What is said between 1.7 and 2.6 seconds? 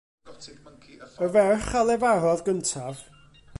a lefarodd